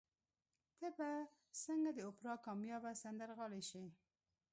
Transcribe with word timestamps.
ته 0.79 0.87
به 0.97 1.09
څنګه 1.63 1.89
د 1.93 1.99
اوپرا 2.07 2.33
کاميابه 2.45 2.91
سندرغاړې 3.03 3.61
شې؟ 3.69 3.85